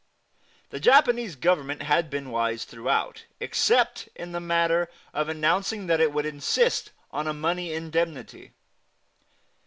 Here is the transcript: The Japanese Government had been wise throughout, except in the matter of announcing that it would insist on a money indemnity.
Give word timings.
The 0.71 0.79
Japanese 0.79 1.35
Government 1.35 1.83
had 1.83 2.09
been 2.09 2.31
wise 2.31 2.63
throughout, 2.65 3.25
except 3.39 4.09
in 4.15 4.31
the 4.31 4.39
matter 4.39 4.89
of 5.13 5.29
announcing 5.29 5.85
that 5.85 6.01
it 6.01 6.11
would 6.11 6.25
insist 6.25 6.89
on 7.11 7.27
a 7.27 7.35
money 7.35 7.71
indemnity. 7.71 8.53